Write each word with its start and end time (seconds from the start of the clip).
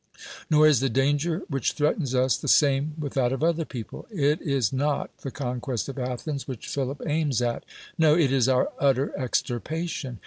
Xor 0.51 0.67
is 0.67 0.79
the 0.79 0.89
daufj 0.89 1.27
er 1.29 1.39
whi. 1.47 1.59
h 1.59 1.73
threatens 1.73 2.15
us 2.15 2.35
the 2.35 2.47
same 2.47 2.95
with 2.97 3.13
that 3.13 3.31
of 3.31 3.43
other 3.43 3.65
r>e(>[)]e. 3.65 3.85
Jt 4.11 4.41
is 4.41 4.73
not 4.73 5.15
the 5.19 5.29
conquest 5.29 5.87
of 5.89 5.99
Athens 5.99 6.47
which 6.47 6.67
Philip 6.67 7.03
aims 7.05 7.39
at: 7.39 7.63
no, 7.99 8.17
it 8.17 8.31
is 8.33 8.49
our 8.49 8.71
utter 8.79 9.15
extirpation. 9.15 10.17